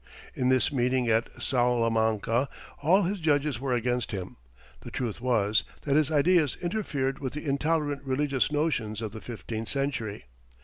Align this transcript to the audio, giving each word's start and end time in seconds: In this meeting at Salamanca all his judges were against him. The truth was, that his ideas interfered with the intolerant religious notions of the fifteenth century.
In 0.33 0.49
this 0.49 0.71
meeting 0.71 1.07
at 1.09 1.27
Salamanca 1.39 2.49
all 2.81 3.03
his 3.03 3.19
judges 3.19 3.59
were 3.59 3.75
against 3.75 4.09
him. 4.09 4.37
The 4.79 4.89
truth 4.89 5.21
was, 5.21 5.63
that 5.83 5.95
his 5.95 6.09
ideas 6.09 6.57
interfered 6.59 7.19
with 7.19 7.33
the 7.33 7.45
intolerant 7.45 8.03
religious 8.03 8.51
notions 8.51 9.03
of 9.03 9.11
the 9.11 9.21
fifteenth 9.21 9.69
century. 9.69 10.25